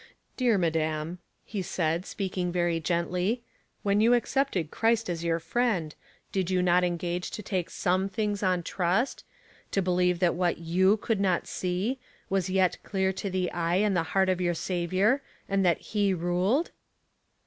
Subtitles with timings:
[0.41, 5.93] ''Dear madam," he said, speaking very gently, *' when you accepted Christ as your Friend,
[6.31, 9.23] did you not engage to take 8ome things on trust,—
[9.71, 9.83] to A Protector.
[9.83, 9.83] 259
[10.17, 11.99] believe that what you could not see^
[12.31, 16.15] was yet clear to the eye and the heart of your Saviour, and that he
[16.15, 16.71] ruled